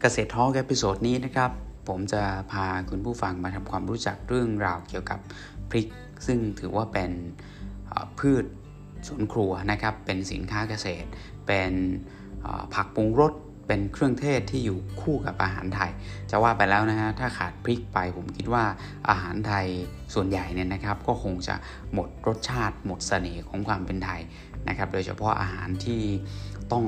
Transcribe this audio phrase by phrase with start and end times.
[0.00, 1.50] เกษตร talk episode นี้นะครับ
[1.88, 5.18] ผมจะพาคุณผู้ฟังมาทำความรู้จักเรื่องราวเกี่ยวกับ
[5.70, 5.88] พริก
[6.26, 7.10] ซึ่งถือว่าเป็น
[8.18, 8.44] พืช
[9.08, 11.08] สวนครัวนะครับ เป็นสินค้าเกษตร
[11.46, 11.72] เป็น
[12.74, 13.32] ผักปรุงรส
[13.66, 15.90] เป็นเครื่องเทศที่อยู่คู่กับอาหารไทย
[16.30, 18.64] จะว่าไปแล้วนะฮะถ้าขาดพริกไปผมคิดว่า
[19.08, 19.66] อาหารไทย
[20.14, 21.54] ส่วนใหญ่เนี่ยนะครับ ก็คงจะ
[21.92, 24.20] หมดรสชาติ หมดเสน่ห์ของความเป็นไทย
[24.68, 26.02] นะครับ โดยเฉพาะอาหารที่
[26.72, 26.84] ต้อง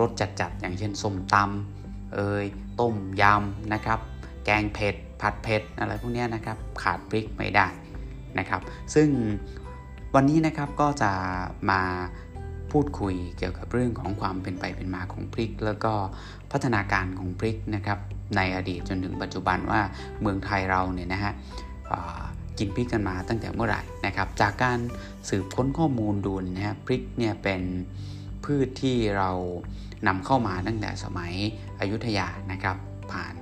[0.00, 1.46] รสจัดๆ อย่างเช่นส้มตำ
[2.14, 2.44] เอย
[2.80, 3.98] ต้มยำนะครับ
[4.44, 7.66] แกงเผ็ด ผัดเผ็ดอะไรพวกนี้นะครับ ขาดพริกไม่ได้
[8.38, 8.60] นะครับ
[8.94, 9.08] ซึ่ง
[10.14, 11.12] วันนี้นะครับก็จะ
[11.70, 11.80] มา
[12.72, 15.92] พูดคุยเกี่ยวกับเรื่องของความเป็นไปเป็นมาของพริก แล้วก็
[16.50, 17.98] พัฒนาการของพริกนะครับ
[18.36, 19.80] ในอดีตจนถึงปัจจุบันว่า
[20.20, 21.32] เมืองไทยเราเนี่ยนะฮะ
[22.58, 24.78] กินพริกกันมาตั้งแต่เมื่อไหร่นะครับ จากการ
[25.28, 27.62] สืบค้นข้อมูลดูนะฮะพริกเนี่ยเป็น
[28.44, 29.30] พืชที่เรา
[30.06, 31.32] นำเข้ามาตั้งแต่สมัย
[31.80, 32.76] อยุธยานะครับ
[33.12, 33.34] ผ่าน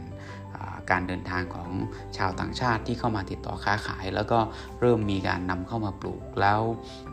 [0.90, 1.70] การเดินทางของ
[2.16, 4.38] ชาวต่างชาติที่เข้ามาติดต่อค้าขาย แล้วก็
[4.80, 6.60] เริ่มมีการนำเข้ามาปลูกแล้ว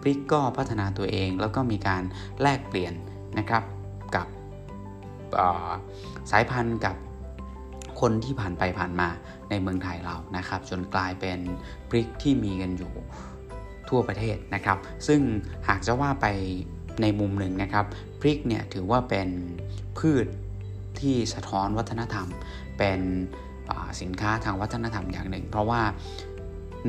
[0.02, 2.04] พริกก็พัฒนาตัวเอง แล้วก็มีการ
[2.42, 2.94] แลกเปลี่ยน
[3.40, 3.64] นะครับ
[4.16, 4.28] กับ
[6.32, 6.96] สายพันธุ์กับ
[8.02, 9.10] คนที่ผ่านไปผ่านมา
[9.50, 11.40] ในเมืองไทยเรานะครับ จนกลายเป็น
[11.90, 12.94] พริกที่มีกันอยู่
[13.90, 15.22] ทั่วประเทศนะครับ ซึ่ง
[15.68, 16.28] หากจะว่าไป
[17.02, 17.86] ในมุมหนึ่งนะครับ
[18.20, 19.30] พริกเนี่ยถือว่าเป็น
[19.98, 20.26] พืช
[21.00, 22.28] ที่สะท้อนวัฒนธรรม
[22.78, 23.00] เป็น
[24.02, 25.82] สินค้าทางวัฒนธรรมอย่างหนึ่ง เพราะว่า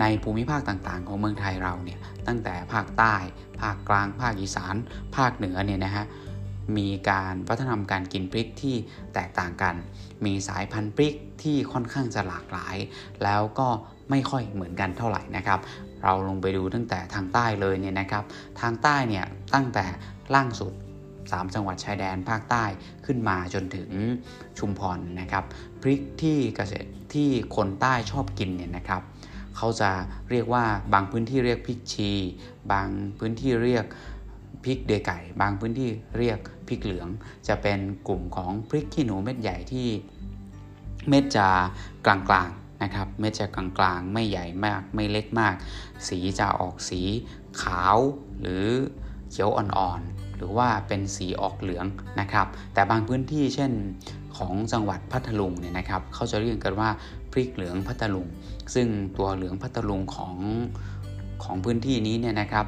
[0.01, 3.15] ในภูมิภาคต่างๆ ของเมืองไทยเราเนี่ยตั้งแต่ภาคใต้
[3.61, 4.75] ภาคกลาง ภาคอีสาน
[5.17, 6.05] ภาคเหนือเนี่ยนะฮะ
[6.77, 8.77] มีการวัฒนธรรมการกินพริกที่
[9.15, 9.75] แตกต่างกัน
[10.25, 12.77] มีสายพันธุ์พริกที่ค่อนข้างจะหลากหลาย
[13.25, 13.69] แล้วก็
[14.11, 15.59] ไม่ค่อยเหมือนกันเท่าไหร่นะครับ
[16.05, 18.25] เราลงไปดูตั้งแต่ทางใต้เลยเนี่ยนะครับ
[18.61, 19.85] ทางใต้เนี่ยตั้งแต่
[20.35, 20.73] ล่างสุด
[21.15, 22.65] 3 จังหวัดชายแดนภาคใต้
[23.07, 23.91] ขึ้นมาจนถึง
[24.59, 25.45] ชุมพรนะครับ
[25.81, 29.03] พริกที่เกษตรที่คนใต้ชอบกินเนี่ยนะครับ
[29.57, 29.91] เขาจะ
[30.31, 32.11] เรียกว่าบางพื้นที่เรียกพริกชี
[32.73, 32.89] บาง
[33.19, 33.85] พื้นที่เรียก
[34.65, 35.89] พริกเดไก่ บางพื้นที่
[36.19, 36.39] เรียก
[36.69, 37.09] พริกเหลือง
[37.49, 39.89] จะเป็นกลุ่มของพริกขี้หนูเม็ดใหญ่ที่
[41.09, 41.49] เม็ดจะ
[42.07, 42.51] กลาง
[42.83, 45.55] นะครับเม็ดจะกลางๆ ไม่ใหญ่มากไม่เล็กมาก
[46.09, 47.01] สีจะออกสี
[47.63, 47.97] ขาว
[48.41, 48.67] หรือ
[49.31, 51.87] เขียวอ่อนๆ หรือว่าเป็นสีออกเหลือง
[52.21, 53.73] นะครับ แต่บางพื้นที่เช่น
[54.37, 56.91] ของจังหวัดพัทลุงเนี่ยนะครับเขาจะเรียกกันว่า
[57.33, 58.27] พริกเหลืองพัทลุง
[58.75, 58.87] ซึ่ง
[59.17, 60.37] ตัวเหลืองพัทลุงของ
[61.45, 62.67] ของพื้นที่นี้เนี่ยนะครับ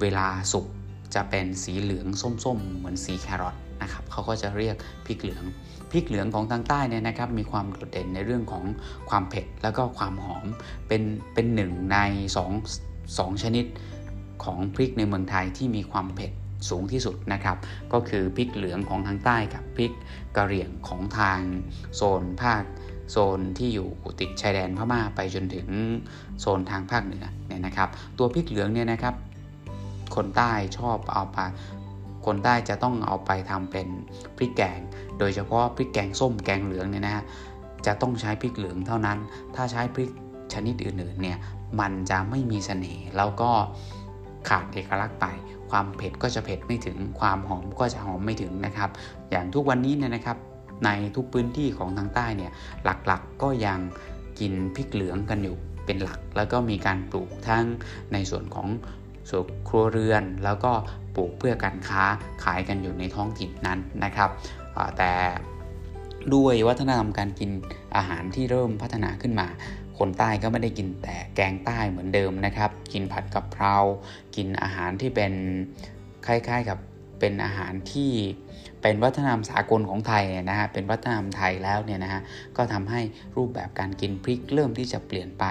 [0.00, 0.66] เวลาสุก
[1.14, 2.06] จะเป็นสีเหลือง
[2.44, 4.76] ส้มๆ เหมือนสีแครอทนะครับเขาก็จะเรียก
[5.06, 5.44] พริกเหลือง
[5.92, 8.64] พริกเหลืองของทางใต้เนี่ยนะครับมีความโดดเด่นในเรื่องของ
[9.10, 10.46] ความเผ็ดแล้วก็ความหอม
[10.88, 11.02] เป็น
[11.34, 11.98] เป็นหนึ่งใน
[12.58, 13.64] 2 2ชนิด
[14.44, 16.32] ของพริกในเมืองไทยที่มีความเผ็ด
[16.70, 17.56] สูงที่สุดนะครับ
[17.92, 19.92] ก็คือพริกเหลืองของทางใต้กับพริก
[20.36, 21.40] กะเหรี่ยงของทาง
[21.96, 22.62] โซนภาค
[23.10, 23.88] โซนที่อยู่
[24.20, 25.68] ติดชายแดนพม่าไปจนถึง
[26.40, 27.88] โซนทางภาคเหนือเนี่ยนะครับ
[28.18, 29.14] ตัวพริกเหลืองเนี่ยนะครับ
[30.14, 31.38] คนใต้ชอบเอาไป
[32.26, 33.88] คนใต้จะต้องเอาไปทำเป็น
[34.36, 34.80] พริกแกง
[35.18, 37.24] โดยเฉพาะพริกแกงส้มแกงเหลืองเนี่ยนะฮะ
[37.86, 39.18] จะต้องใช้พริกเหลืองเท่านั้น
[39.54, 40.10] ถ้าใช้พริก
[40.52, 41.38] ชนิดอื่นๆเนี่ย
[41.80, 43.50] มันจะไม่มีเสน่ห์แล้วก็
[44.48, 45.26] ขาดเอกลักษณ์ไป
[45.70, 48.90] ความเผ็ดก็จะเผ็ดไม่ถึง ความหอมก็จะหอมไม่ถึงนะครับ
[49.30, 50.36] อย่างทุกวันนี้เนี่ยนะครับ
[50.84, 52.52] ในทุกพื้นที่ของทางใต้เนี่ย
[52.84, 53.78] หลักๆกก็ยัง
[54.40, 55.56] กินพริกเหลืองกันอยู่
[55.86, 57.64] เป็นหลัก แล้วก็มีการปลูกทั้ง
[58.12, 58.68] ในส่วนของ
[59.30, 60.72] ส่วนครัวเรือน แล้วก็
[61.14, 62.02] ปลูกเพื่อการค้า
[62.44, 64.30] ขายกันอยู่ในท้องถิ่นนั้นนะครับ
[64.98, 65.12] แต่
[66.34, 67.50] ด้วยวัฒนธรรมการกิน
[67.96, 69.48] อาหารที่เริ่มพัฒนาขึ้นมา
[69.98, 73.76] คนใต้ก็ไม่ได้กินแต่แกงใต้เหมือนเดิมนะครับ กินผัดกะเพรา
[74.36, 75.32] กินอาหารที่เป็น
[76.26, 76.78] คล้ายๆกับ
[77.20, 78.12] เป็นอาหารที่
[78.82, 82.20] เป็นวัฒนธรรมสากลของไทยเนี่ยนะฮะเป็นวัฒนธรรมไทยแล้วเนี่ยนะฮะ
[82.56, 83.00] ก็ทำให้
[83.36, 85.44] รูปแบบการกินพริกเริ่มที่จะเปลี่ยนไป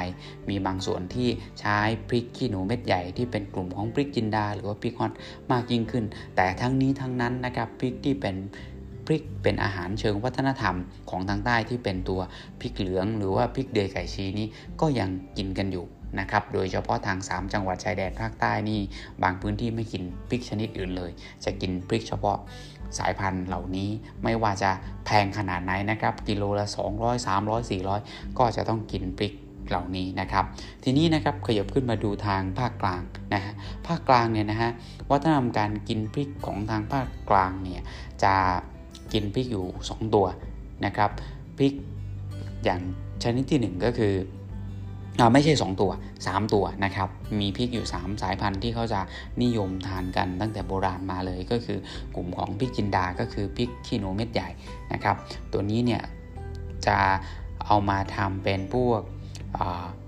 [0.50, 1.78] มีบางส่วนที่ใช้
[2.08, 5.12] พริกขี้หนูเม็ดใหญ่ที่เป็นกลุ่มของพริกจินดา หรือว่าพริกฮอต
[5.52, 6.06] มากยิ่งขึ้น
[6.36, 8.36] แต่ทั้งนี้ทั้งนั้นนะครับพริกที่เป็น
[9.06, 10.76] พริกเป็นอาหารเชิงวัฒนธรรม
[11.10, 12.22] ของทางใต้ที่เป็นตัว
[12.62, 14.48] พริกเหลือง หรือว่าพริกเดยไก่ชีนี้
[14.82, 15.86] ก็ยังกินกันอยู่
[16.20, 18.80] นะครับ โดยเฉพาะทาง 3 จังหวัดชายแดนภาคใต้นี่
[19.24, 21.12] บางพื้นที่ไม่กินพริกชนิดอื่นเลย
[21.46, 22.38] จะกินพริกเฉพาะ
[22.98, 23.90] สายพันธุ์เหล่านี้
[24.24, 24.72] ไม่ว่าจะ
[25.06, 26.68] แพงขนาดไหนนะครับ กิโลละ
[26.98, 29.34] 200 300 400 ก็จะต้องกินพริก
[29.70, 30.46] เหล่านี้นะครับ
[30.84, 33.02] ทีนี้นะครับขยับขึ้นมาดูทางภาคกลาง
[33.34, 33.54] นะฮะ
[33.88, 34.72] ภาคกลางเนี่ยนะฮะ
[35.10, 37.82] วัฒนธรรมการกินพริกของทางภาคกลางเนี่ย
[38.24, 38.34] จะ
[39.14, 40.28] กินพริกอยู่ 2 ตัว
[40.86, 41.10] นะครับ
[41.58, 41.74] พริก
[42.64, 42.82] อย่าง
[43.24, 44.14] ชนิดที่ 1 ก็คือ
[45.34, 45.92] ไม่ใช่ 2 ตัว
[46.24, 47.10] 3 ตัวนะครับ
[47.40, 49.02] มีพริกอยู่ 3 สายพันธุ์ที่เขาจะ
[49.44, 51.80] นิยมทานกันตั้งแต่โบราณมาเลยก็คือ
[52.16, 54.50] กลุ่มของพริกจินดา ก็คือพริกขี้หนูเม็ดใหญ่
[54.94, 55.16] นะครับ
[55.54, 56.02] ตัวนี้เนี่ย
[56.88, 56.98] จะ
[57.66, 59.02] เอามาทำเป็นพวก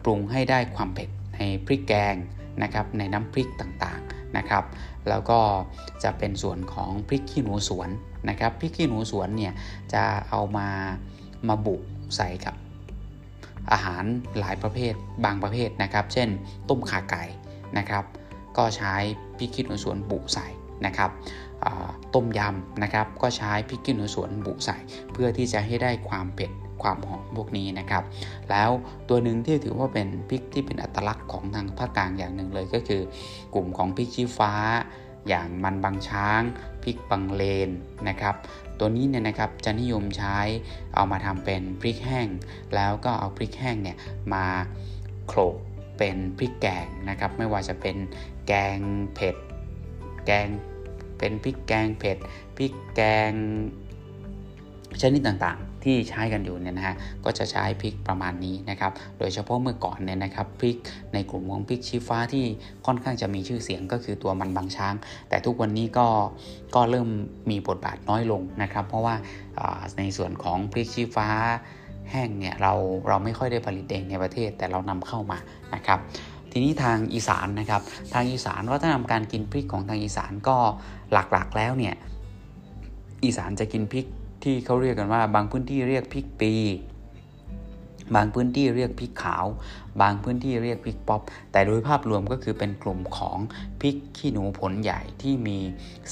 [0.04, 2.16] ปรุงให้ได้ความเผ็ดในพริกแกง
[2.64, 4.64] นะครับในน้ำพริกต่างๆนะครับ
[5.10, 5.40] แล้วก็
[6.04, 7.90] จะเป็นส่วนของพริกขี้หนูสวน
[8.30, 9.54] นะครับพริกขี้หนูสวนเนี่ย
[9.94, 10.68] จะเอามา
[11.48, 11.76] มาบุ
[12.16, 12.56] ใส่กับ
[13.72, 14.04] อาหาร
[14.40, 14.94] หลายประเภท
[15.26, 16.30] บางประเภทนะครับ เช่น
[16.70, 17.24] ต้มขาไก่
[17.78, 18.04] นะครับ
[18.58, 18.94] ก็ใช้
[19.38, 20.48] พริกขี้หนูสวนบุใส่
[20.86, 21.12] นะครับ
[22.14, 24.78] ต้มยำนะครับ ก็ใช้พริกขี้หนูสวนบุใส่
[25.12, 26.52] เพื่อที่จะให้ได้ความเผ็ด
[26.84, 28.04] ความหอมพวกนี้นะครับ
[28.50, 28.70] แล้ว
[29.10, 33.02] ตัวหนึ่งที่ถือว่าเป็นพริกที่เป็นอัตลักษณ์ของทางภาคกลางอย่างหนึ่งเลยก็คือ
[33.54, 34.54] กลุ่มของพริกชี้ฟ้า
[35.28, 36.42] อย่างมันบางช้าง
[36.84, 37.70] พริกบังเลน
[38.08, 38.36] นะครับ
[38.86, 40.38] ตัวนี้เนี่ยนะครับจะนิยมใช้
[40.96, 42.28] เอามาทำเป็นพริกแห้ง
[42.76, 43.98] แล้วก็เอาพริกแห้งเนี่ย
[44.34, 44.46] มา
[45.28, 45.56] โขลก
[45.98, 47.98] เป็นพริกแกงนะครับ ไม่ว่าจะเป็น
[48.48, 48.80] แกง
[49.16, 49.36] เผ็ด
[50.26, 50.48] แกง
[51.18, 52.18] เป็นพริกแกงเผ็ด
[52.58, 53.32] พริกแกง
[55.02, 56.96] ชนิดต่างๆ ที่ใช้กันอยู่เนี่ยนะฮะ
[57.26, 60.78] ก็จะใช้พริกประมาณนี้นะครับ โดยเฉพาะเมื่อก่อนเนี่ยนะครับพริก
[61.14, 62.46] ในกลุ่มของพริกชี้ฟ้าที่
[62.86, 64.94] ค่อนข้างจะมีชื่อเสียงก็คือตัวมันบางช้าง
[65.30, 66.08] แต่ทุกวันนี้ก็
[66.76, 67.10] ก็เริ่ม
[67.50, 69.16] มีบทบาทน้อยลงนะครับ เพราะว่า
[69.98, 71.28] ในส่วนของพริกชี้ฟ้า
[72.12, 72.74] แห้งเนี่ยเรา
[73.08, 75.38] เราไม่ค่อยได้ผลิตเองในประเทศแต่เรานำเข้ามา
[75.76, 76.00] นะครับ
[76.52, 77.82] ทีนี้ทางอีสานนะครับ
[78.14, 80.58] ทางอีสานวัฒนธรรมการกินพริกของทางอีสานก็
[81.12, 81.96] หลักๆแล้วเนี่ย
[83.24, 84.06] อีสานจะกินพริก
[84.44, 86.54] ที่เขาเรียกกันว่า บางพื้นที่เรียกพริกปี
[88.16, 89.46] บางพื้นที่เรียกพริกขาว
[90.02, 93.38] บางพื้นที่เรียกพริกป๊อปแต่โดยภาพรวมก็คือเป็นกลุ่มของ
[93.82, 95.58] พริกขี้หนูผลใหญ่ที่มี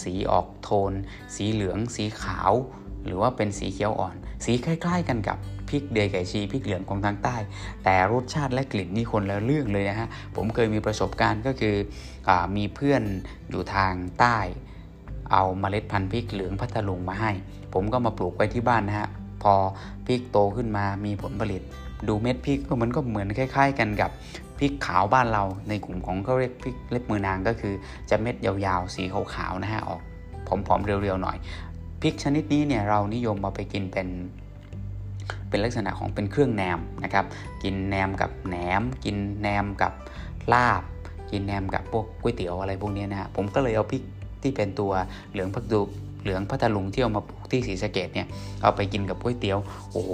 [0.01, 0.93] สีออกโทน
[1.35, 2.51] สีเหลือง สีขาว
[3.05, 5.37] หรือว่าเป็นสีเขียวอ่อน สีคล้าย ๆ กันกับ
[5.69, 7.37] พริกเดยไก่ชีพริกเหลืองของทางใต้
[7.83, 11.75] แต่รสชาติและกลิ่นนี่คนละเรื่องเลยนะฮะผมเคยมีประสบการณ์ก็คือ
[12.29, 13.03] อมีเพื่อน
[13.49, 14.37] อยู่ทางใต้
[15.31, 17.31] เอาเมล็ดพันธุ์พริกเหลืองพัทลุงมาให้
[17.73, 19.09] ผมก็มาปลูกไว้ที่บ้านนะฮะ
[19.43, 19.53] พอ
[20.07, 21.61] พริกโตขึ้นมามีผลผลิต
[22.07, 24.11] ดูเม็ดพริกก็มันก็เหมือนคล้าย ๆ กันกับ
[24.59, 27.73] พริกขาวบ้านเราในกลุ่มของเขาเรียกพริกเล็บมือนางก็คือ
[28.09, 30.01] จะเม็ดยาวๆ สีขาวๆนะฮะออก
[30.67, 31.37] ผอมๆเรียวๆหน่อย
[32.01, 34.07] พริกชนิดนี้เนี่ยเรานิยมมาไปกินเป็น
[35.49, 37.25] เป็นลักษณะของเป็นเครื่องแหนมนะครับ
[37.63, 39.93] กินแหนมกับแหนม กินแหนมกับ
[40.53, 40.83] ลาบ
[41.31, 44.03] กินแหนมกับพวกก๋วยเตี๋ยวอะไรพวกนี้นะฮะผมก็เลยเอาพริก
[44.43, 44.91] ที่เป็นตัว
[45.31, 45.81] เหลืองพักดู
[46.23, 48.27] เหลืองพัทลุงที่เอามาปลูกที่ศรีสะเกดเนี่ย
[48.61, 49.59] เอาไปกินกับก๋วยเตี๋ยว
[49.91, 50.11] โอ้โห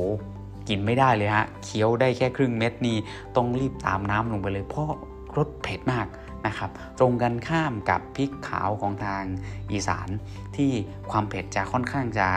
[0.69, 2.97] กินไม่ได้เลยฮะเคี้ยวได้แค่ครึ่งเม็ดนี่
[3.35, 4.89] ต้องรีบตามน้ำลงไปเลยเพราะ
[5.37, 6.07] รสเผ็ดมาก
[6.47, 6.69] นะครับ
[6.99, 9.23] ตรงกันข้ามกับพริกขาวของทาง
[9.71, 10.09] อีสาน
[10.55, 10.71] ที่
[11.11, 12.27] ความเผ็ดจะค่อนข้างจะ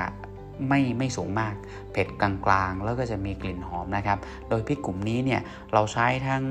[0.69, 1.55] ไม่ไม่สูงมาก
[1.93, 5.41] เผ็ดกลางๆ แล้วก็จะมีกลิ่นหอมนะครับ โดยพริกกลุ่มนี้เนี่ย
[5.73, 6.43] เราใช้ทั้ง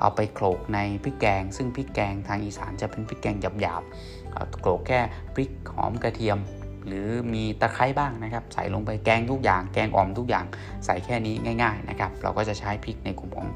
[0.00, 4.23] เอาไปโขลกในพริกแกง ซึ่งพริกแกงทางอีสานจะเป็นพริกแกงหยาบๆ
[4.60, 5.00] โขลกแค่
[5.34, 6.38] พริกหอมกระเทียม
[6.86, 10.44] หรือมีตะไคร้บ้างนะครับ ใส่ลงไปแกงทุกอย่าง แกงอ่อมทุกอย่าง
[10.84, 13.48] ใส่แค่นี้ง่ายๆนะครับ เราก็จะใช้พริกในกลุ่มของ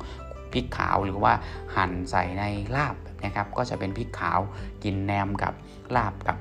[0.52, 1.32] พริกขาวหรือว่า
[1.76, 2.44] หั่นใส่ใน
[2.76, 4.40] ลาบนะครับ ก็จะเป็นพริกขาว
[4.84, 5.52] กินแหนมกับ
[5.96, 6.38] ลาบกับ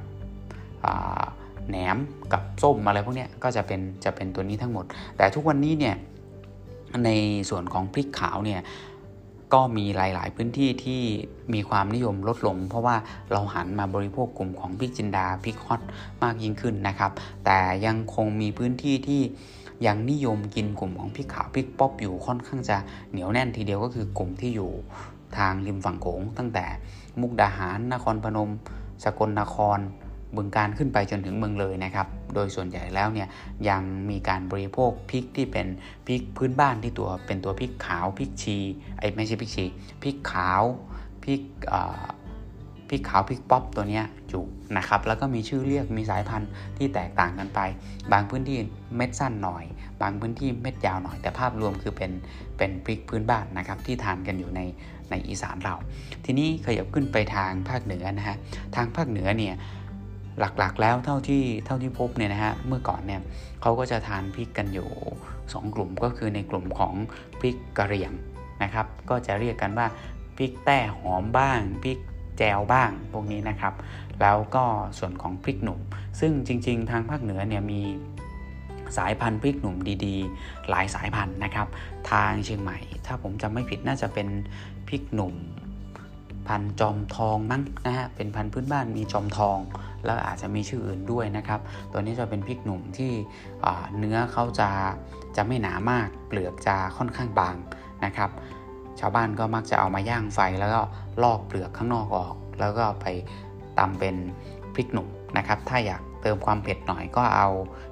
[1.70, 1.98] แหนม
[2.34, 4.86] กับส้มอะไรพวกนี้ก็จะเป็นจะเป็นตัวนี้ทั้งหมด
[5.18, 5.96] แต่ทุกวันนี้เนี่ย
[7.06, 7.10] ใน
[7.50, 8.62] ส่วนของพริกขาวเนี่ย
[9.54, 11.02] ก็มีหลาย ๆ พื้นที่ที่
[11.54, 12.96] มีความนิยมลดลง เพราะว่า
[13.32, 15.82] เราหันมาบริโภคกลุ่มของพริกจินดาพริก hot
[16.24, 17.12] มากยิ่งขึ้นนะครับ
[17.46, 19.22] แต่ยังคงมีพื้นที่ที่
[19.86, 22.78] ยังนิยมกินกลุ่มของพริกขาวพริกป๊อปอยู่ค่อนข้างจะ
[23.12, 24.72] เหนียวแน่นทีเดียวก็คือกลุ่มที่อยู่
[25.38, 26.66] ทางริมฝั่งโขงตั้งแต่
[27.22, 28.52] มุกดาหารนครพนม
[29.04, 29.80] สกลนคร
[30.36, 33.28] บึงการขึ้นไปจนถึงเมืองเลยนะครับ โดยส่วนใหญ่แล้วเนี่ย
[33.70, 35.68] ยังมีการบริโภคพริกที่เป็น
[36.08, 38.58] พริกพื้นบ้านที่ตัวเป็นตัวพริกขาวพริกชี
[39.00, 39.66] ไอ้ไม่ใช่พริกชี
[40.04, 40.64] พริกขาว
[41.24, 41.42] พริก
[42.90, 44.44] พริกขาวพริกป๊อปตัวนี้อยู่
[44.78, 47.60] นะครับ แล้วก็มีชื่อเรียกมีสายพันธุ์ที่แตกต่างกันไป
[48.12, 48.58] บางพื้นที่
[48.96, 49.64] เม็ดสั้นหน่อย
[50.02, 52.12] บางพื้นที่เม็ดยาวหน่อย แต่ภาพรวมคือเป็น
[52.58, 54.62] เป็นพริกพื้นบ้านนะครับที่ทานกันอยู่ใน
[55.10, 55.76] ในอีสานเรา
[56.26, 58.38] ทีนี้ขยับขึ้นไปทางภาคเหนือนะฮะ
[58.76, 59.56] ทางภาคเหนือเนี่ย
[60.40, 63.22] หลักๆแล้วเท่าที่เท่าที่พบเนี่ยนะฮะเมื่อก่อนเนี่ย
[63.62, 64.90] เขาก็จะทานพริกกันอยู่
[65.34, 66.94] 2 กลุ่มก็คือในกลุ่มของ
[67.40, 68.12] พริกกระเหรี่ยง
[68.64, 69.88] นะครับ ก็จะเรียกกันว่า
[70.38, 71.98] พริกแต้หอมบ้างพริก
[72.38, 73.74] แจวบ้างพวกนี้นะครับ
[74.22, 74.64] แล้วก็
[75.00, 75.80] ส่วนของพริกหนุ่ม
[76.20, 77.82] ซึ่งจริง ๆ ทางภาคเหนือเนี่ยมี
[78.98, 79.76] สายพันธุ์พริกหนุ่ม
[80.06, 81.68] ดีๆ หลายสายพันธุ์นะครับ
[82.12, 84.28] ทางเชียงใหม่ ถ้าผมจำไม่ผิดน่าจะเป็น
[84.88, 85.34] พริกหนุ่ม
[86.48, 89.58] พันจอมทองมั้งนะฮะเป็นพันธุ์พื้นบ้านมีจอมทอง
[90.08, 91.60] แล้วอาจจะมีชื่ออื่นด้วยนะครับ
[91.92, 93.12] ตัวนี้จะเป็นพริกหนุ่มที่
[93.98, 94.70] เนื้อเขาจะ
[95.38, 97.56] จะไม่หนามากเปลือกจะค่อนข้างบาง
[98.06, 98.30] นะครับ
[99.00, 100.82] ชาวบ้านก็มักจะเอามาย่างไฟแล้วก็
[101.24, 103.06] ลอกเปลือกข้างนอกออก แล้วก็ไป
[103.80, 104.16] ตำเป็น
[104.76, 107.50] พริกหนุ่มนะครับถ้าอยากเติมความเผ็ดหน่อยก็เอา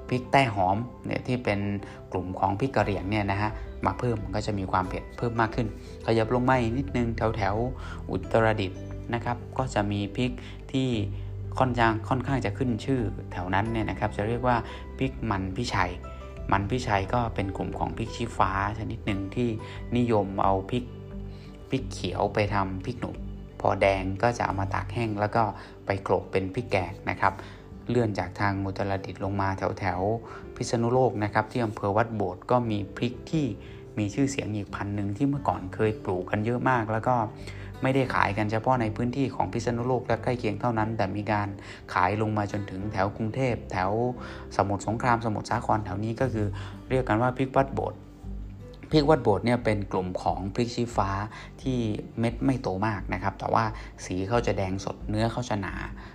[0.08, 1.60] พริกแต้หอมเนี่ยที่เป็น
[2.12, 3.50] กลุ่มของพริกกระเหรี่ยงเนี่ยนะฮะ
[3.86, 5.66] มาเพิ่มมันก็จะมีความเผ็ดเพิ่มมากขึ้น
[6.06, 7.54] ขยับลงมาอีกนิดนึงแถวแถว
[8.10, 8.80] อุตรดิตถ์
[9.14, 10.30] นะครับ ก็จะมีพริก
[10.72, 10.88] ที่
[11.58, 13.00] ค่อนข้างค่อนข้างจะขึ้นชื่อ
[13.32, 14.56] แถวนั้นเนี่ยนะครับจะเรียกว่า
[14.98, 15.90] พริกมันพิชัย
[16.52, 19.48] มันพิชัยก็เป็นกลุ่มของพริกชี้ฟ้าชนิดหนึ่งที่
[19.96, 20.84] นิยมเอาพริก
[21.70, 23.16] พริกเขียวไปทำพริกหนุ่ม
[23.60, 25.42] พอแดงก็จะเอามาตากแห้งแล้วก็
[25.86, 27.32] ไปโขลกเป็นพริกแกงนะครับ
[27.88, 30.00] เลื่อนจากทางมุตรดิตลงมาแถวแถว
[30.56, 33.46] พิษณุโลกนะครับ ที่อำเภอวัดโบสถ์ก็มีพริกที่
[33.98, 37.16] มีชื่อเสียงอีกพันหนึ่งที่เมื่อก่อนเคยปลูกกันเยอะมาก แล้วก็
[37.82, 41.48] ไม่ได้ขายกันเฉพาะในพื้นที่ของพิษณุโลกและใกล้เคียงเท่านั้น แต่มีการ
[41.94, 43.90] ขายลงมาจนถึงแถวกรุงเทพ แถว
[44.56, 46.46] สมุทรสงครามสมุทรสาครแถวนี้ก็คือ
[46.90, 48.00] เรียกกันว่าพริกวัดโบสถ์
[48.90, 51.10] พริกวัดโบสถ์เนี่ยเป็นกลุ่มของพริกชี้ฟ้า
[51.62, 51.78] ที่
[52.18, 53.64] เม็ดไม่โตมากนะครับ แต่ว่า
[54.04, 55.74] สีเขาจะแดงสดเนื้อเขาจะหนา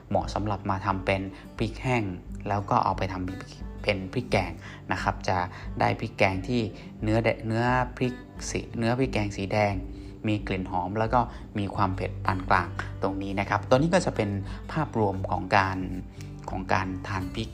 [0.09, 1.21] เหมาะสำหรับมาทำเป็น
[1.57, 2.03] พริกแห้ง
[2.49, 3.25] แล้วก็เอาไปทำ
[3.83, 4.51] เป็นพริกแกง
[4.91, 5.37] นะครับ จะ
[5.79, 6.61] ได้พริกแกงที่
[7.03, 7.65] เนื้อเนื้อ
[7.97, 8.13] พริก
[8.49, 9.73] สีเนื้อพริกแกงสีแดง
[10.27, 11.19] มีกลิ่นหอม แล้วก็
[11.57, 12.69] มีความเผ็ดปานกลาง
[13.03, 14.29] ตรงนี้นะครับ ตัวนี้ก็จะเป็น
[14.71, 15.77] ภาพรวมของการ
[16.49, 17.49] ของการทานพริก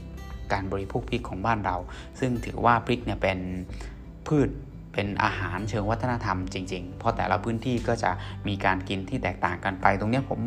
[0.54, 1.78] การบริโภคพริกของบ้านเรา
[2.20, 3.40] ซึ่งถือว่าพริกเนี่ยเป็น
[4.28, 4.50] พืช
[4.94, 8.12] เป็นอาหารเชิงวัฒนธรรมจริงๆ เพราะแต่ละพื้นที่ก็จะ
[8.48, 10.40] มีการกินที่แตกต่างกันไป ตรงนี้ผม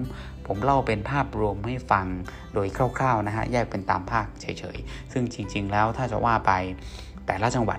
[0.46, 2.06] ผมเล่าเป็นภาพรวมให้ฟัง
[2.54, 2.66] โดย
[2.98, 6.52] คร่าวๆนะฮะแยกเป็นตามภาคเฉยๆ ซึ่งจริงๆแล้วถ้าจะว่าไป
[7.26, 7.78] แต่ละจังหวัด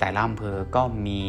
[0.00, 1.20] แต่ละอำเภอก็มี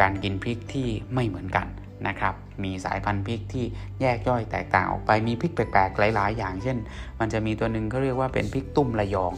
[0.00, 1.66] การกินพริกที่ไม่เหมือนกัน
[2.08, 3.64] นะครับ มีสายพันธุ์พริกที่
[4.00, 6.76] แยกย่อยแตกต่างออกไป มีพริกแปลกๆ หลายๆ อย่าง เช่น
[7.20, 9.32] มันจะมีตัวหนึ่งเขาเรียกว่าเป็นพริกตุ้มระยอง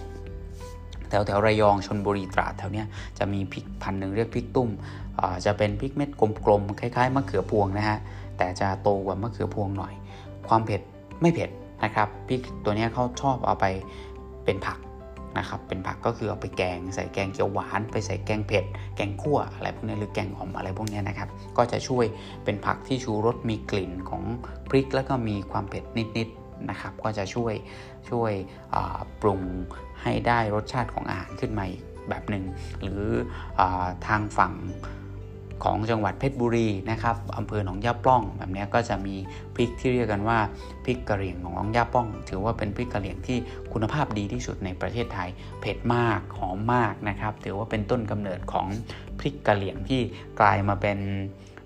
[1.09, 2.87] แถวแถวระยองชนบุรีตราดแถวเนี้ย
[3.19, 4.71] จะมีพริกพันหนึ่งเรียกพริกตุ้ม
[5.47, 6.11] จะเป็นพริกเม็ด
[6.47, 7.99] กลมๆคล้ายๆมะเขือพวงนะฮะ
[8.39, 9.93] แต่จะโตกว่ามะเขือพวงหน่อย
[10.49, 10.81] ความเผ็ด
[11.21, 11.51] ไม่เผ็ด
[11.85, 13.67] นะครับพริกตัวนี้เขาชอบเอาไป
[14.45, 14.79] เป็นผัก
[15.39, 18.65] นะครับเป็นผักก็คือเอาไปแกงใส่แกงเขียวหวาน ไปใส่แกงเผ็ด
[18.97, 22.05] แกงขั่วอะไรพวกนี้หรือแกงอ่อมอะไรพวกนี้นะครับก็จะช่วย
[22.45, 24.23] เป็นผักที่ชูรสมีกลิ่นของ
[24.69, 25.85] พริกแล้วก็มีความเผ็ด
[26.17, 27.55] นิดๆนะครับก็จะช่วย
[28.11, 28.33] ช่วย
[29.23, 29.41] ปรุง
[30.03, 32.45] ให้ได้รสชาติของอาหารขึ้นมาอีกแบบหนึ่ง
[32.83, 33.03] หรือ
[33.61, 33.63] อ
[34.07, 34.53] ทางฝั่ง
[35.65, 39.15] ของจังหวัดเพชรบุรีนะครับอำเภอหนองย่าปล้อง แบบนี้ก็จะมี
[39.55, 40.39] พริกที่เรียกกันว่า
[40.85, 43.39] พริกกะเหรี่ยงของหนองย่าปล้อง ถือว่าเป็นพริกกะเหรี่ยงที่
[43.73, 45.29] คุณภาพดีที่สุดในประเทศไทย
[45.61, 48.67] เผ็ดมากหอมมากนะครับ ถือว่าเป็นต้นกำเนิดของ
[49.21, 50.01] พริกกะเหรี่ยงที่
[50.41, 50.99] กลายมาเป็น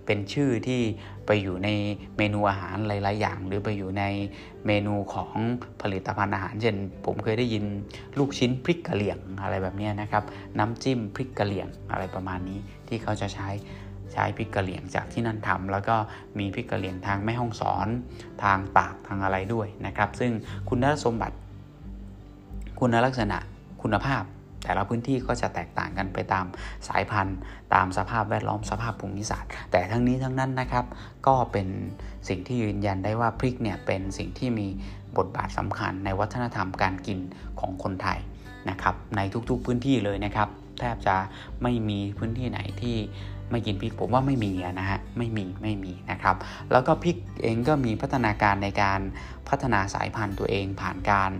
[0.06, 0.80] เป็นชื่อที่
[1.26, 1.68] ไปอยู่ใน
[2.16, 4.04] เมนูอาหารหลาย ๆ อย่าง หรือไปอยู่ใน
[4.66, 5.32] เมนูของ
[5.82, 6.76] ผลิตภัณฑ์อาหาร เช่น
[7.06, 7.64] ผมเคยได้ยิน
[8.18, 10.24] ลูกชิ้นพริกกะเหรี่ยงอะไรแบบนี้นะครับ
[10.58, 13.48] น้ำจิ้มพริกกะเหรี่ยงอะไรประมาณนี้ที่เขาจะใช้
[14.16, 15.96] ใช้พริกกะเหรี่ยงจากที่นั่นทำแล้วก็
[16.38, 17.88] มีพริกกะเหรี่ยงทางแม่ห้องสอน
[18.42, 20.32] ทางตากทางอะไรด้วยนะครับ ซึ่ง
[20.68, 21.36] คุณสมบัติ
[22.80, 23.38] คุณลักษณะ
[23.82, 24.22] คุณภาพ
[24.64, 26.46] แต่ละพื้นที่ก็จะแตกต่างกันไปตาม
[26.88, 27.38] สายพันธุ์
[27.74, 30.84] ตามสภาพแวดล้อมสภาพภูมิศาสตร์ แต่ทั้งนี้ทั้งนั้นนะครับ
[31.26, 31.68] ก็เป็น
[32.28, 34.68] สิ่งที่ยืนยันได้ว่าพริกเนี่ยเป็นสิ่งที่มี
[35.16, 37.18] บทบาทสำคัญในวัฒนธรรมการกิน
[37.60, 38.18] ของคนไทย
[38.70, 41.16] นะครับในทุกๆพื้นที่เลยนะครับ แทบจะ
[41.62, 42.96] ไม่มีพื้นที่ไหนที่
[43.50, 46.36] ไม่กินพริกผมว่าไม่มีนะฮะไม่มีไม่มีนะครับ
[46.72, 49.00] แล้วก็พริกเองก็มีพัฒนาการในการ
[49.48, 51.30] พัฒนาสายพันธุ์ตัวเอง ผ่านการ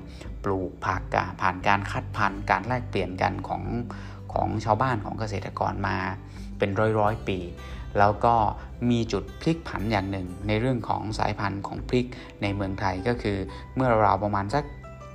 [0.45, 1.03] ปลูกผัก
[1.41, 3.63] ผ่านการคัดพันธุ์ การแลกเปลี่ยนกันของ
[4.33, 5.97] ของชาวบ้านของเกษตรกรมา
[6.59, 7.39] เป็นร้อยร้อยปี
[7.99, 8.35] แล้วก็
[8.91, 12.07] มีจุดพลิกผันอย่างหนึ่ง ในเรื่องของสายพันธุ์ของพริก
[12.43, 13.39] ในเมืองไทยก็คือ
[13.75, 14.65] เมื่อราวประมาณสัก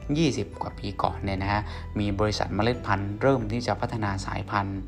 [0.06, 1.62] 20 กว่าปีก่อนเนี่ยนะฮะ
[2.00, 4.80] มีบริษัทเมล็ดพันธุ์เริ่มที่จะพัฒนาสายพันธุ์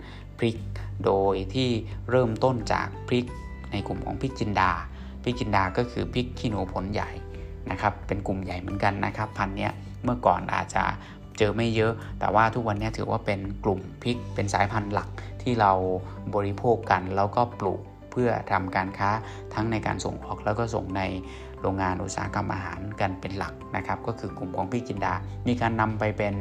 [0.44, 0.58] ริก
[1.06, 1.70] โดยที่
[2.10, 3.26] เริ่มต้นจากพริก
[3.72, 4.72] ในกลุ่มของพริกจินดา
[5.24, 7.10] พริกจินดาก็คือพริกขี้หนูผลใหญ่
[7.72, 9.70] นะครับ เป็นกลุ่มใหญ่เหมือนกันนะครับ พันธุ์นี้
[10.04, 10.84] เมื่อก่อนอาจจะ
[11.38, 15.10] เจอไม่เยอะ แต่ว่าทุกวันนี้ถือว่าเป็นกลุ่มพริก เป็นสายพันธุ์หลัก
[15.42, 15.72] ที่เรา
[16.36, 17.82] บริโภคกัน แล้วก็ปลูก
[18.12, 19.10] เพื่อทำการค้า
[19.54, 21.02] ทั้งในการส่งออกแล้วก็ส่งใน
[21.64, 25.14] โรงงานอุตสาหกรรมอาหารกันเป็นหลักนะครับ ก็คือกลุ่มของพริกจินดา
[25.48, 26.36] มีการนำไปเป็น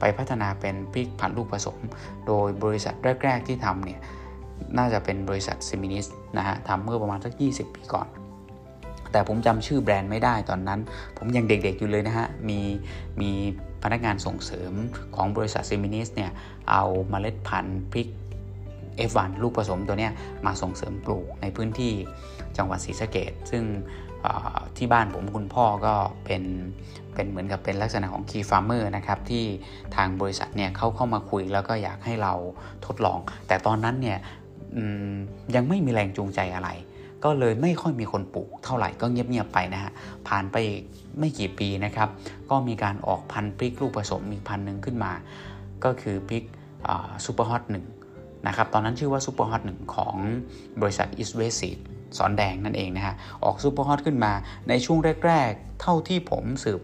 [0.00, 1.78] ไปพัฒนาเป็นพริกพันธุ์ลูกผสม
[2.26, 2.94] โดยบริษัท
[3.24, 4.00] แรก ๆ ที่ทำเนี่ย
[4.76, 6.06] น่าจะเป็นบริษัทซิมินิส
[6.36, 8.08] นะฮะทำเมื่อประมาณสัก 20 ปีก่อน
[9.12, 10.80] แต่ผมจำชื่อแบรนด์ไม่ได้ตอนนั้น
[11.18, 12.60] ผมยังเด็กๆอยู่เลยนะฮะ มี
[13.20, 13.30] มี
[13.82, 14.72] พนักงานส่งเสริม
[15.16, 16.30] ของบริษัทซิมินิสเนี่ย
[16.70, 18.08] เอาเมล็ดพันธุ์พริก
[19.10, 20.08] F1 ลูกผสมตัวนี้
[20.46, 21.92] มาส่งเสริมปลูกในพื้นที่
[22.56, 23.62] จังหวัดศรีสะเกดซึ่ง
[24.76, 26.42] ที่บ้านผมคุณพ่อก็เป็น
[27.14, 29.44] เป็นเหมือนกับเป็นลักษณะของ Key Farmer นะครับที่
[29.96, 32.32] ทางบริษัทเนี่ยเขาเข้ามาคุยแล้วก็อยากให้เรา
[32.86, 34.18] ทดลอง แต่ตอนนั้นเนี่ย
[35.54, 36.70] ยังไม่มีแรงจูงใจอะไร
[37.24, 39.92] ก็เลยไม่ค่อยมีคนปลูกเท่าไหร่ก็เงียบๆไปนะฮะ
[40.28, 40.56] ผ่านไป
[41.18, 42.08] ไม่กี่ปีนะครับ
[42.50, 45.12] ก็มีการออกพันธุ์พริกลูกผสมอีกพันธุ์หนึ่งขึ้นมา
[45.84, 46.44] ก็คือพริก
[47.24, 47.84] Super Hot หนึ่ง
[48.46, 50.16] นะครับตอนนั้นชื่อว่า Super Hot หนึ่งของ
[50.80, 51.70] บริษัท East West Seed
[52.18, 54.32] ศรแดงนั่นเองนะฮะ ออก Super Hot ขึ้นมา
[54.68, 56.80] ในช่วงแรก ๆ เท่าที่ผมสืบ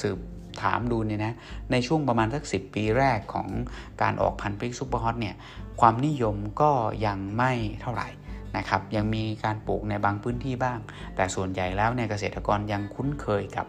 [0.00, 0.18] สืบ
[0.62, 1.34] ถามดูเนี่ยนะ
[1.70, 3.48] ในช่วงประมาณสักสิปีแรกของ
[4.02, 5.34] การออกพันธุ์พริกซูเปอร์ฮอตเนี่ย
[5.80, 6.70] ความนิยมก็
[7.06, 8.08] ยังไม่เท่าไหร่
[8.56, 10.78] นะครับ ยังมีการปลูกในบางพื้นที่บ้าง
[11.16, 13.66] แต่ส่วนใหญ่แล้วเนี่ยเกษตรกรยังคุ้นเคยกับ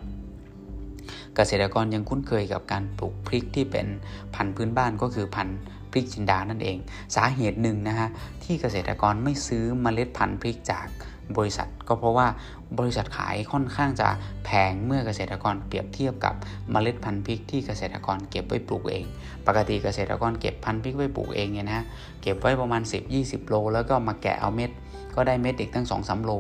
[1.36, 3.88] เกษตรกรยังคุ้นเคยกับการปลูกพริกที่เป็น
[4.36, 5.60] พันธุ์พื้นบ้านก็คือพันธุ์
[5.96, 6.78] ริกจินดานั่นเอง
[7.16, 8.10] สาเหตุหนึ่งนะฮะ
[8.44, 10.88] ที่เกษตรกรไม่ซื้อเมล็ดพันธุ์พริกจาก
[11.38, 12.28] บริษัท ก็เพราะว่า
[12.80, 14.10] บริษัทขายค่อนข้างจะ
[14.46, 16.36] แพงเมื่อเกษตรกรเปรียบเทียบกับ
[16.72, 19.06] เมล็ดพันธุ์พริกที่เกษตรกรเก็บไว้ปลูกเอง
[19.48, 21.86] ปกติเกษตรกรเก็บพันธุ์พริกไว้ปลูกเองเนี่ยนะ
[22.22, 22.82] เก็บไว้ประมาณ
[23.16, 24.72] 10-20 โล แล้วก็มาแกะเอาเม็ด
[25.16, 26.32] ก็ได้เม็ดอีกตั้ง2อสโล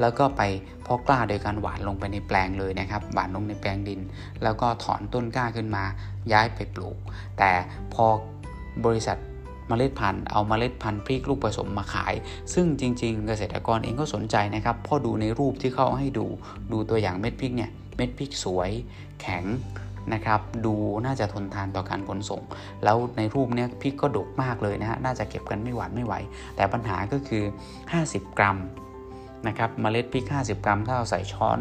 [0.00, 0.42] แล้วก็ไป
[0.82, 4.00] เพาะกล้าโดยการหวานลงไปในแปลงเลยนะครับ หวานลงในแปลงดิน
[4.42, 5.84] แล้วก็ถอนต้นกล้าขึ้นมา
[6.32, 6.98] ย้ายไปปลูก
[7.38, 7.50] แต่
[7.94, 8.06] พอ
[8.86, 9.18] บริษัท
[9.68, 12.14] เมล็ดพันธุ์เอาเมล็ดพันธุ์พริกลูกผสมมาขาย
[12.54, 16.26] ซึ่งจริง ๆ เกษตรกรเองก็สนใจนะครับพอดูในรูปที่เขาให้ดู
[16.72, 18.70] ดูตัวอย่างเม็ดพริกเนี่ยเม็ดพริกสวย
[19.20, 19.44] แข็ง
[20.12, 20.74] นะครับดู
[21.04, 22.42] น่าจะทนทานต่อการขนส่ง
[22.84, 26.14] แล้วในรูปเนี้ยพริกก็ดกมากเลยนะฮะน่าจะเก็บกันไม่หวานไม่ไหว
[26.56, 27.44] แต่ปัญหาก็คือ
[27.90, 28.58] 50 กรัม
[29.48, 31.58] นะครับเมล็ดพริก 50 กรัม ถ้าเราใส่ช้อน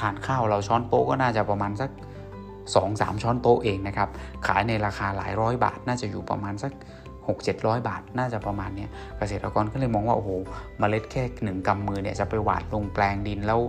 [0.00, 1.90] ทานข้าวเราช้อนโต๊ะก็น่าจะประมาณสัก
[2.74, 4.08] 2-3 ช้อนโต๊ะเองนะครับ
[4.46, 6.72] ขายในราคาหลายร้อยบาท น่าจะอยู่ประมาณสัก
[7.26, 8.86] 6 700 บาท น่าจะประมาณนี้
[9.18, 10.30] เกษตรกรก็เลยมองว่า โอ้โห
[10.80, 13.60] มเมล็ดแค่หนึ่งกำมือเนี่ยจะไปหวานลงแปลงดินแล้ว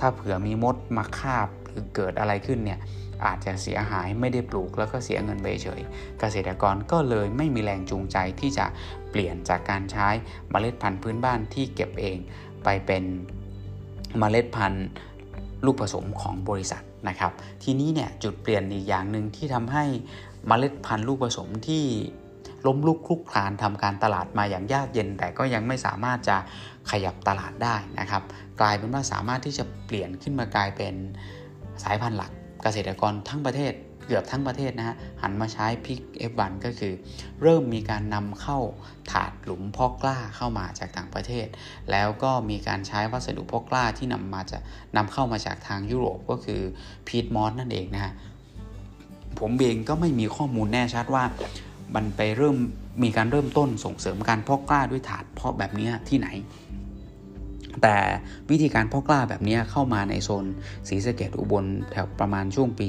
[0.00, 2.78] ถ้าเผื่อมีมดมาคาบหรือเกิดอะไรขึ้นเนี่ย
[3.24, 5.82] อาจจะเสียหายไม่ได้ปลูกแล้วก็เสียเงินไปเฉย
[6.20, 8.66] เกษตรกรก็เลยไม่มีแรงจูงใจที่จะ
[9.10, 10.08] เปลี่ยนจากการใช้
[10.50, 12.16] เมล็ดพันธุ์พื้นบ้านที่เก็บเอง
[12.64, 13.04] ไปเป็น
[14.18, 14.86] เมล็ดพันธุ์
[15.64, 19.84] ลูกผสมของบริษัท นะครับ ทีนี้เนี่ยจุดเปลี่ยนอีกอย่างหนึ่งที่ทำให้
[20.46, 21.84] เมล็ดพันธุ์ลูกผสมที่
[22.66, 26.36] ล้มลุกคลุกคลานทำการตลาดมาอย่างยากเย็น แต่ก็ยังไม่สามารถจะ
[26.90, 28.22] ขยับตลาดได้นะครับ
[28.60, 30.94] กลายเป็นว่าสามารถที่จะเปลี่ยนขึ้นมากลายเป็น
[31.84, 33.72] สายพันธุ์หลักเกษตรกรทั้งประเทศ
[34.06, 36.92] เกือบทั้งประเทศนะฮะหันมาใช้พริก F1 ก็คือ
[37.42, 38.58] เริ่มมีการนำเข้า
[39.12, 41.46] ถาดหลุมพอกกล้าเข้ามาจากต่างประเทศ
[41.90, 44.58] แล้วก็มีการใช้วัสดุพอกกล้าที่นำมาจะ
[44.96, 46.60] นำเข้ามาจากทางยุโรปก็คือ
[47.06, 48.12] พีทมอสนั่นเองนะฮะ
[49.40, 51.24] ผมเองก็ไม่มีข้อมูลแน่ชัดว่า
[51.94, 52.56] มันไปเริ่ม
[53.02, 56.28] มีการเริ่มต้นส่งเสริมการเพาะกล้าด้วยถาดเพาะแบบนี้ที่ไหน
[57.82, 57.96] แต่
[58.50, 60.44] วิธีการพ่อกล้าแบบนี้เข้ามาในโซน
[60.88, 62.86] ศรีสะเกดอุบลแถวประมาณช่วงปี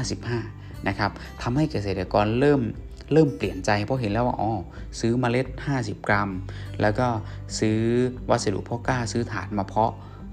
[0.00, 1.10] 2555 นะครับ
[1.42, 2.60] ทำให้เกษตรกรเริ่ม
[3.12, 4.52] เริ่มเปลี่ยนใจเพราะเห็นแล้วว่าอ๋อ
[5.00, 5.46] ซื้อเมล็ด
[5.76, 6.30] 50 กรัม
[6.80, 7.06] แล้วก็
[7.58, 7.78] ซื้อ
[8.30, 9.92] วัสดุพ่อกล้าซื้อถาดมาเพาะ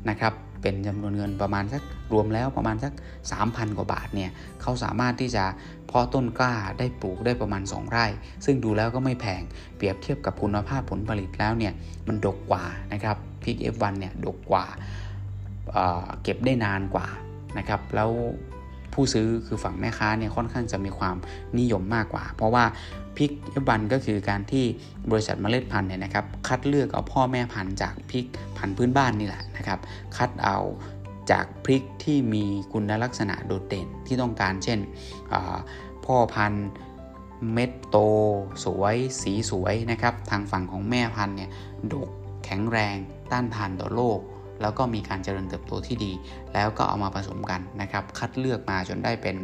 [0.10, 2.94] นะครับ เป็นจำนวนเงินประมาณสักรวมแล้วประมาณสัก
[3.34, 5.46] 3,000 กว่าบาทเนี่ยเขาสามารถที่จะ
[5.88, 8.06] เพาะต้นกล้าได้ปลูกได้ประมาณ 2 ไร่
[8.46, 9.42] ซึ่งดูแล้วก็ไม่แพง
[9.78, 11.74] เปรียบเทียบกับคุณภาพผลผลิตแล้วเนี่ย
[12.08, 14.66] มันดกกว่านะครับพริก F1 เนี่ยดกกว่า
[15.72, 17.08] เเก็บได้นานกว่า
[17.58, 18.10] นะครับแล้ว
[18.94, 21.16] ผู้ซื้อคือฝั่งแม่ค้าเนี่ยค่อนข้างจะมีความ
[21.60, 22.64] นิยมมากกว่า เพราะว่า
[23.18, 24.66] พริกเอฟวันก็คือการที่
[25.12, 28.26] บริษัทเมล็ดพันธุ์เนี่ยนะครับคัดเลือกเอาพ่อแม่พันธุ์จากพริก
[28.58, 29.80] พันธุ์พื้นบ้านนี่แหละนะครับ
[30.18, 30.58] คัดเอา
[31.32, 34.80] จากพริกที่มีคุณลักษณะโดดเด่นที่ต้องการ เช่น
[36.06, 36.68] พ่อพันธุ์
[37.54, 37.98] เม็ดโต
[38.64, 41.50] สวยสีสวยนะครับทางฝั่งของแม่พันธุ์เนี่ย
[41.94, 42.10] ดก
[42.46, 42.96] แข็งแรง
[43.32, 44.20] ต้านทานต่อโรค
[44.62, 46.12] แล้วก็มีการเจริญเติบโตที่ดี
[46.54, 49.36] แล้วก็เอามาผสมกันนะครับ คัดเลือกมาจนได้เป็น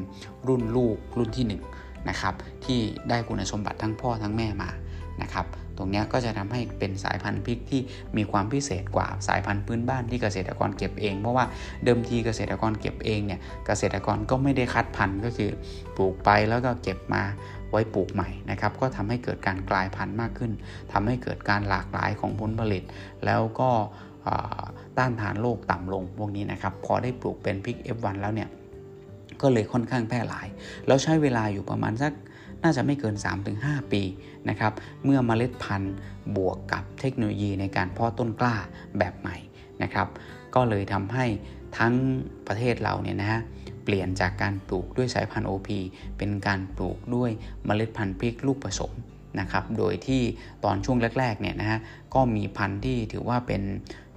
[0.47, 2.33] รุ่นลูกรุ่นที่ 1 นะครับ
[2.65, 2.79] ที่
[3.09, 4.69] ได้คุณสมบัติทั้งพ่อทั้งแม่มา
[5.21, 5.45] นะครับ
[5.77, 7.81] ตรงนี้ก็จะทำให้เป็นสายพันธุ์พริกที่
[8.17, 11.45] มีความพิเศษกว่าสายพันธุ์พื้นบ้านที่เกษตรกรเก็บเอง เพราะว่า
[11.83, 15.51] เดิมทีเกษตรกรเก็บเองเนี่ยเกษตรกรก็ไม่ได้คัดพันธุ์ก็คือ
[15.97, 17.23] ปลูกไปแล้วก็เก็บมา
[17.71, 20.51] ไว้ปลูกใหม่นะครับก็ทำให้เกิดการกลายพันธุ์มากขึ้น
[20.93, 22.83] ทำให้เกิดการหลากหลายของผลผลิต
[23.25, 23.69] แล้วก็
[24.97, 28.49] ต้านทานโรคต่ำลงพวกนี้นะครับพอได้ปลูกเป็นพริก F1 แล้วเนี่ย
[29.41, 30.47] ก็เลยค่อนข้างแพร่หลาย
[30.87, 32.13] แล้วใช้เวลาอยู่ประมาณสัก
[32.63, 33.15] น่าจะไม่เกิน
[33.53, 34.03] 3-5 ปี
[34.49, 34.73] นะครับ
[35.03, 35.95] เมื่อมเมล็ดพันธุ์
[36.35, 38.55] บวกกับเทคโนโลยีในการเพาะต้นกล้า
[38.97, 39.37] แบบใหม่
[39.83, 40.07] นะครับ
[40.55, 41.25] ก็เลยทำให้
[41.77, 41.93] ทั้ง
[42.47, 43.41] ประเทศเราเนี่ยนะฮะ
[43.83, 45.69] เปลี่ยนจากการปลูกด้วยสายพันธุ์ OP
[46.17, 47.31] เป็นการปลูกด้วย
[47.65, 48.93] เมล็ดพันธุ์พริกลูกผสม
[49.39, 50.21] นะครับ โดยที่
[50.63, 51.79] ตอนช่วงแรกๆเนี่ยนะฮะ
[52.13, 53.61] ก็มีพันธุ์ที่ถือว่าเป็น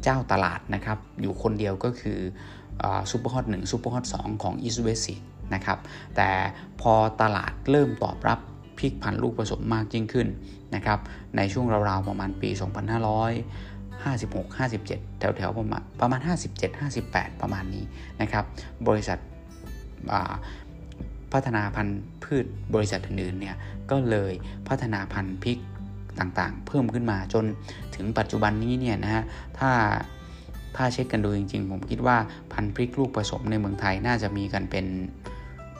[0.02, 2.18] เจ้าตลาดนะครับ อยู่คนเดียวก็คือ
[3.10, 5.14] Super Hot หนึ่ง Super Hot ของ East West Seed
[5.54, 5.78] นะครับ
[6.16, 6.28] แต่
[6.80, 8.38] พอตลาดเริ่มตอบรับ
[8.80, 10.28] พริกพันธุ์ลูกผสมมากยิ่งขึ้น
[10.74, 10.98] นะครับ
[11.36, 12.60] ในช่วงราวๆประมาณปี 2556
[14.58, 16.20] 57 แถวๆประมาณประมาณ
[16.52, 17.84] 57 58 ประมาณนี้
[18.20, 18.44] นะครับ
[18.88, 19.18] บริษัท
[21.32, 23.56] พัฒนาพันธุ์พืชบริษัทอื่นๆเนี่ย
[23.90, 24.32] ก็เลย
[24.68, 25.58] พัฒนาพันธุ์พริก
[26.18, 27.44] ต่างๆ เพิ่มขึ้นมาจน
[27.94, 29.24] ถึงปัจจุบันนี้เนี่ยนะฮะ
[29.58, 29.70] ถ้า
[30.76, 32.16] ถ้าเช็คกันดูจริงๆ ผมคิดว่า
[32.52, 34.86] พันธุ์พริกลูกผสมในเมืองไทยน่าจะมีกันเป็น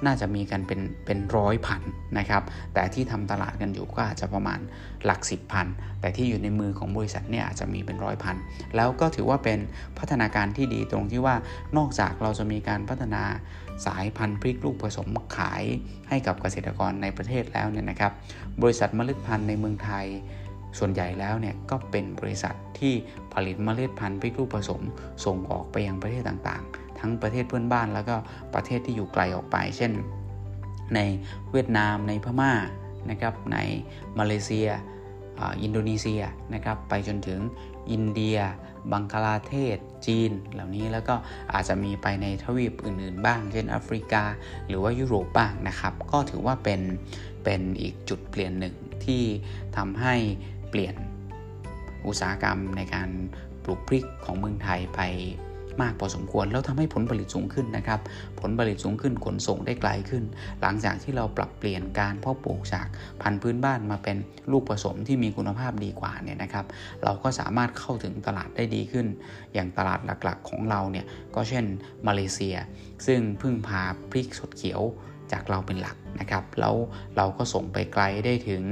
[0.06, 1.82] น่าจะมีกันเป็นเป็นร้อยพัน
[2.18, 2.42] นะครับ
[2.74, 4.60] แต่ที่ทำตลาดกันอยู่ก็อาจจะประมาณ
[5.04, 5.66] หลักสิบพัน
[6.00, 8.36] แต่ที่อยู่ในมือของบริษัทเนี่ยอาจจะมีเป็นร้อยพัน
[8.76, 9.58] แล้วก็ถือว่าเป็น
[9.98, 11.34] พัฒนาการที่ดีตรงที่ว่า
[11.76, 13.22] นอกจากเราจะมีการพัฒนา
[13.86, 15.62] สายพันธุ์พริกลูกผสมมาขาย
[16.08, 18.12] ให้กับเกษตรกรในประเทศแล้วเนี่ยนะครับ
[18.62, 20.06] บริษัทมล็ดพันธุ์ในเมืองไทย
[20.78, 22.94] ส่วนใหญ่แล้วเนี่ยก็เป็นบริษัทที่
[23.34, 24.82] ผลิตเมล็ดพันธุ์พริกลูกผสม
[25.24, 28.16] ส่งออกไปยังประเทศต่างๆ ทั้งประเทศเพื่อนบ้านแล้วก็
[28.54, 29.92] ประเทศที่อยู่ไกลออกไป เช่น
[30.94, 30.98] ใน
[31.50, 32.52] เวียดนามในพม่า
[33.10, 33.58] นะครับใน
[34.18, 34.68] มาเลเซีย
[35.62, 36.22] อินโดนีเซีย
[36.54, 37.40] นะครับไปจนถึง
[37.90, 38.38] อินเดีย
[38.92, 41.14] บังคลาเทศ จีน เหล่านี้แล้วก็
[41.52, 44.24] อาจจะมีไปในทวีปอื่น ๆ บ้าง เช่นแอฟริกา
[44.66, 46.80] หรือว่ายุโรปบ้างนะครับ ก็ถือว่าเป็น
[47.44, 49.22] เป็นอีกจุดเปลี่ยนหนึ่งที่
[49.76, 50.14] ทำให้
[50.70, 50.94] เปลี่ยน
[52.06, 53.08] อุตสาหกรรมในการ
[53.64, 55.00] ปลูกพริกของเมืองไทยไป
[55.82, 58.00] มากพอสมควร แล้วทำให้ผลผลิตสูงขึ้นนะครับ
[58.40, 60.24] ผลผลิตสูงขึ้นขนส่งได้ไกลขึ้น
[60.60, 62.86] หลังจากที่เราปรับเปลี่ยนการเพาะปลูกจาก
[63.22, 64.16] พันธุ์พื้นบ้านมาเป็น
[64.52, 66.66] ลูกผสมที่มีคุณภาพดีกว่าเนี่ยนะครับ
[67.04, 69.06] เราก็สามารถเข้าถึงตลาดได้ดีขึ้น
[69.54, 71.64] อย่างตลาดหลักๆของเราเนี่ยก็เช่น
[72.06, 72.56] มาเลเซีย
[73.06, 74.80] ซึ่งพึ่งพาพริกสดเขียว
[75.32, 76.74] จากเราเป็นหลักนะครับ แล้ว
[77.16, 78.62] เราก็ส่งไปไกลได้ถึง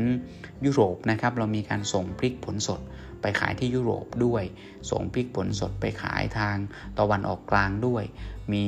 [0.64, 2.80] ยุโรปนะครับ เรามีการส่งพริกผลสด
[3.22, 4.42] ไปขายที่ยุโรปด้วย
[4.90, 6.56] ส่งพริกผลสดไปขายทาง
[6.98, 8.04] ตะวันออกกลางด้วย
[8.52, 8.64] มี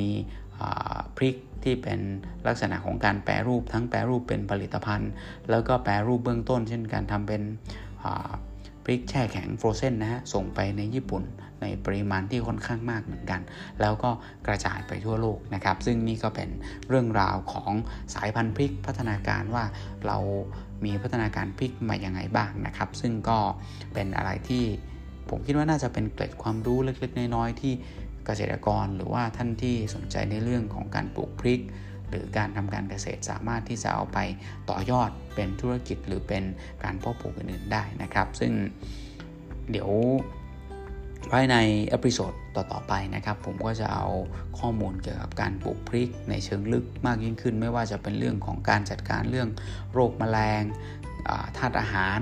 [1.17, 1.99] พริกที่เป็น
[2.47, 5.11] ลักษณะของการแปรรูปทั้งแปรรูปเป็นผลิตภัณฑ์
[5.49, 7.41] แล้วก็แปรรูปเบื้องต้น เช่นการทำเป็น
[8.83, 11.23] พริกแช่แข็งฟรอเซนนะฮะส่งไปในญี่ปุ่น
[11.61, 13.41] ในปริมาณที่ค่อนข้างมากเหมือนกัน
[13.81, 14.09] แล้วก็
[14.47, 16.49] กระจายไปทั่วโลกนะครับ ซึ่งนี่ก็เป็น
[16.89, 17.71] เรื่องราวของ
[18.15, 19.63] สายพันธุ์พริกพัฒนาการว่า
[20.07, 20.17] เรา
[20.85, 23.39] มีพัฒนาการพลิกมาอย่างไงบ้างนะครับ ซึ่งก็
[23.93, 24.65] เป็นอะไรที่
[25.29, 27.73] ผมคิดว่าน่าจะเป็นเกร็ดความรู้เล็กๆ น้อยๆที่
[28.25, 31.61] เกษตรกรหรือว่าท่านที่สนใจในเรื่องของการปลูกพริก
[32.11, 34.17] หรือการทำการเกษตรสามารถที่จะเอาไป
[34.69, 36.43] ต่อยอดเป็นธุรกิจหรือเป็น
[36.83, 38.51] การเพาะปลูกอื่นๆได้นะครับ ซึ่ง
[39.71, 39.89] เดี๋ยว
[41.31, 41.55] ภายใน
[41.87, 44.05] episode ต่อ ๆ ไปนะครับ ผมก็จะเอา
[44.59, 49.49] ข้อมูลเกี่ยวกับการปลูกพริกในเชิงลึกมากยิ่งขึ้น ไม่ว่าจะเป็นเรื่องของการจัดการเรื่อง
[49.93, 50.63] โรคแมลง
[51.57, 52.19] ธาตุอาหาร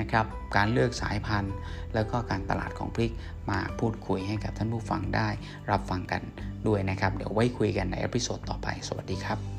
[0.00, 0.26] นะครับ
[0.56, 1.54] การเลือกสายพันธุ์
[1.94, 3.12] แล้วก็การตลาดของพริก
[3.50, 5.28] มาพูดคุยให้กับท่านผู้ฟังได้
[5.70, 6.22] รับฟังกัน
[6.66, 9.53] ด้วยนะครับ เดี๋ยวไว้คุยกันใน episode ต่อไป สวัสดีครับ